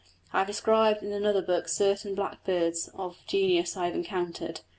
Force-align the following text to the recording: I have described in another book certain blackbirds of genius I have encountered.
I 0.33 0.39
have 0.39 0.47
described 0.47 1.03
in 1.03 1.11
another 1.11 1.43
book 1.43 1.67
certain 1.67 2.15
blackbirds 2.15 2.89
of 2.95 3.17
genius 3.27 3.77
I 3.77 3.85
have 3.85 3.93
encountered. 3.93 4.61